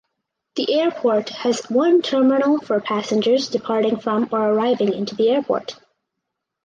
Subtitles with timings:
[0.55, 5.75] The airport has one terminal for passengers departing from or arriving into the airport.